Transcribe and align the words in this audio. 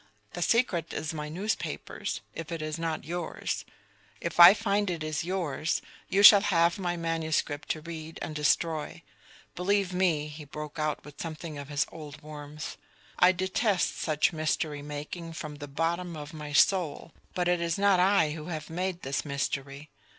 "The 0.33 0.41
secret 0.41 0.93
is 0.93 1.13
my 1.13 1.29
newspaper's, 1.29 2.21
if 2.33 2.51
it 2.51 2.63
is 2.63 2.79
not 2.79 3.03
yours. 3.03 3.63
If 4.19 4.39
I 4.39 4.55
find 4.55 4.89
it 4.89 5.03
is 5.03 5.23
yours, 5.23 5.79
you 6.09 6.23
shall 6.23 6.41
have 6.41 6.79
my 6.79 6.97
manuscript 6.97 7.69
to 7.69 7.81
read 7.81 8.17
and 8.19 8.33
destroy. 8.33 9.03
Believe 9.55 9.93
me," 9.93 10.25
he 10.25 10.43
broke 10.43 10.79
out 10.79 11.05
with 11.05 11.21
something 11.21 11.59
of 11.59 11.69
his 11.69 11.85
old 11.91 12.23
warmth, 12.23 12.77
"I 13.19 13.31
detest 13.31 13.95
such 13.99 14.33
mystery 14.33 14.81
making 14.81 15.33
from 15.33 15.57
the 15.57 15.67
bottom 15.67 16.17
of 16.17 16.33
my 16.33 16.51
soul, 16.51 17.11
but 17.35 17.47
it 17.47 17.61
is 17.61 17.77
not 17.77 17.99
I 17.99 18.31
who 18.31 18.45
have 18.45 18.71
made 18.71 19.03
this 19.03 19.23
mystery. 19.23 19.91